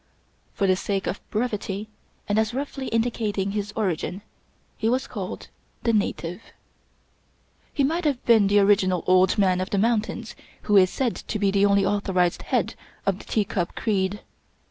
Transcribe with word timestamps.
For 0.55 0.65
the 0.65 0.75
sake 0.75 1.05
of 1.05 1.21
brevity, 1.29 1.87
and 2.27 2.39
as 2.39 2.55
roughly 2.55 2.87
indicating 2.87 3.51
his 3.51 3.71
origin, 3.75 4.23
he 4.75 4.89
was 4.89 5.05
called" 5.05 5.49
The 5.83 5.93
Native." 5.93 6.41
He 7.71 7.83
might 7.83 8.05
have 8.05 8.25
been 8.25 8.47
the 8.47 8.57
original 8.61 9.03
Old 9.05 9.37
Man 9.37 9.61
of 9.61 9.69
the 9.69 9.77
Moun 9.77 10.01
tains, 10.01 10.33
who 10.63 10.75
is 10.75 10.89
said 10.89 11.17
to 11.17 11.37
be 11.37 11.51
the 11.51 11.67
only 11.67 11.85
authorized 11.85 12.41
head 12.41 12.73
of 13.05 13.19
the 13.19 13.25
Tea 13.25 13.45
cup 13.45 13.75
Creed. 13.75 14.21